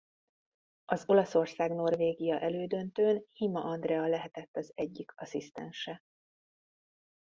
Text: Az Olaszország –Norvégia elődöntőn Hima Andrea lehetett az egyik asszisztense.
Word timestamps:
Az 0.85 1.03
Olaszország 1.07 1.71
–Norvégia 1.71 2.39
elődöntőn 2.39 3.25
Hima 3.31 3.61
Andrea 3.63 4.07
lehetett 4.07 4.55
az 4.55 4.71
egyik 4.75 5.13
asszisztense. 5.15 6.01